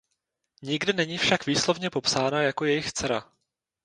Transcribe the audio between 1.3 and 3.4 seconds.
výslovně popsána jako jejich dcera.